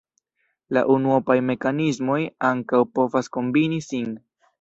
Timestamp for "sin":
3.89-4.11